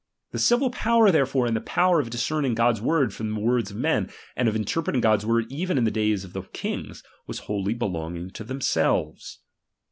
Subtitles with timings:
[0.31, 3.69] The civil power therefore, and the power of dis cerning God's word from the words
[3.69, 7.41] of men, and of interpreting God's word even in the days of the kings, was
[7.41, 9.41] wholly belonging to themselves.